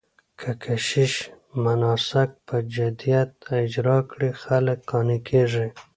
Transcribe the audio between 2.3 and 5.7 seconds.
په جديت اجرا کړي، خلک قانع کېږي.